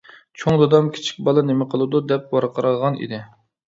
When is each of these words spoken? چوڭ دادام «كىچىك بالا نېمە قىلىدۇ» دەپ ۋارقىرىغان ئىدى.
چوڭ 0.43 0.55
دادام 0.61 0.87
«كىچىك 0.95 1.21
بالا 1.29 1.43
نېمە 1.49 1.67
قىلىدۇ» 1.75 2.01
دەپ 2.13 2.35
ۋارقىرىغان 2.37 2.99
ئىدى. 3.05 3.21